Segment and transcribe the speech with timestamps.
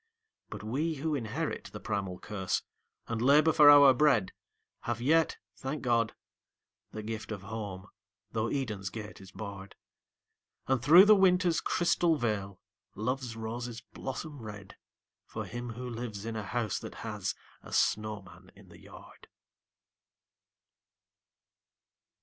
[0.49, 2.63] But we who inherit the primal curse,
[3.05, 4.31] and labour for our bread,
[4.85, 6.15] Have yet, thank God,
[6.91, 7.85] the gift of Home,
[8.31, 9.75] though Eden's gate is barred:
[10.65, 12.59] And through the Winter's crystal veil,
[12.95, 14.75] Love's roses blossom red,
[15.27, 19.27] For him who lives in a house that has a snowman in the yard.